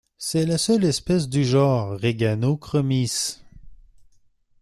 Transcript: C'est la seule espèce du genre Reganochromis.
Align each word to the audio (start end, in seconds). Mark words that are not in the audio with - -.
C'est 0.17 0.47
la 0.47 0.57
seule 0.57 0.85
espèce 0.85 1.29
du 1.29 1.43
genre 1.45 1.91
Reganochromis. 2.01 3.39